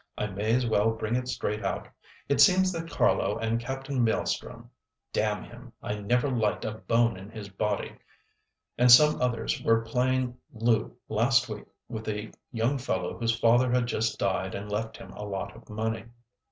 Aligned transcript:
I 0.17 0.25
may 0.25 0.55
as 0.55 0.65
well 0.65 0.89
bring 0.89 1.15
it 1.15 1.27
straight 1.27 1.63
out. 1.63 1.87
It 2.27 2.41
seems 2.41 2.71
that 2.71 2.89
Carlo 2.89 3.37
and 3.37 3.59
Captain 3.59 4.03
Maelstrom 4.03 4.71
(d— 5.13 5.21
n 5.21 5.43
him!—I 5.43 5.93
never 5.99 6.27
liked 6.27 6.65
a 6.65 6.71
bone 6.71 7.17
in 7.17 7.29
his 7.29 7.49
body) 7.49 7.95
and 8.79 8.91
some 8.91 9.21
others 9.21 9.61
were 9.61 9.81
playing 9.81 10.37
loo 10.51 10.97
last 11.07 11.47
week 11.49 11.65
with 11.87 12.07
a 12.09 12.31
young 12.51 12.79
fellow 12.79 13.15
whose 13.19 13.37
father 13.39 13.69
had 13.71 13.85
just 13.85 14.17
died 14.17 14.55
and 14.55 14.71
left 14.71 14.97
him 14.97 15.11
a 15.11 15.23
lot 15.23 15.55
of 15.55 15.69
money. 15.69 16.05